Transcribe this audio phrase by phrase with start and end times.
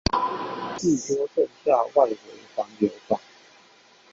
[0.79, 2.17] 至多剩下外圍
[2.55, 3.21] 環流吧